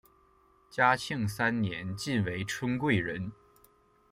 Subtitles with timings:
[0.67, 3.31] 嘉庆三年晋为春贵人。